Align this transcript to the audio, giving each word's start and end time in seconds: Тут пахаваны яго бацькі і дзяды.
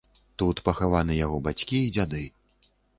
Тут 0.41 0.61
пахаваны 0.69 1.19
яго 1.25 1.37
бацькі 1.47 1.77
і 1.85 1.95
дзяды. 1.95 2.27